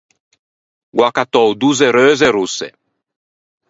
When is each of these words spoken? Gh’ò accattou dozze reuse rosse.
Gh’ò 0.95 1.05
accattou 1.09 1.49
dozze 1.61 1.87
reuse 1.97 2.27
rosse. 2.37 2.67